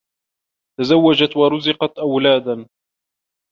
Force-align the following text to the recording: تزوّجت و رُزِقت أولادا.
تزوّجت 0.79 1.35
و 1.37 1.47
رُزِقت 1.49 1.99
أولادا. 1.99 2.65